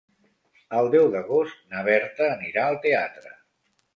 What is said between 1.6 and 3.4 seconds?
na Berta anirà al teatre.